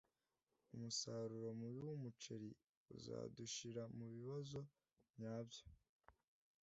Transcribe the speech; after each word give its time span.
Umusaruro 0.75 1.49
mubi 1.59 1.79
wumuceri 1.87 2.49
uzadushira 2.95 3.83
mubibazo 3.97 4.59
nyabyo. 5.19 5.63